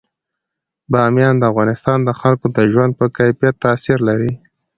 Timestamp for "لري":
4.09-4.31